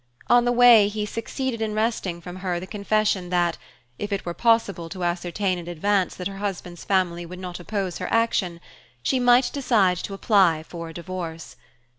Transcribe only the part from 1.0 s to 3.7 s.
succeeded in wresting from her the confession that,